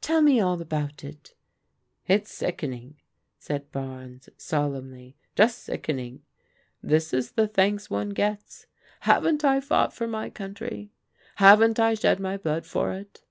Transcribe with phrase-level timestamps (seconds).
[0.00, 1.34] "Tell me all about it.""
[2.08, 2.96] It's sickening,"
[3.38, 6.22] said Barnes, solemnly," just sicken ing.
[6.82, 8.66] This is the thanks one gets.
[9.00, 10.90] Haven't I fought for my country?
[11.36, 13.24] Haven't I shed my blood for it?